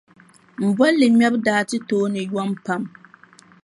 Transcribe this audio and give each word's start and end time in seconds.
M 0.61 0.67
boliŋmɛbo 0.77 1.37
daa 1.45 1.61
ti 1.69 1.77
tooni 1.87 2.21
yom 2.33 2.49
pam. 2.65 2.81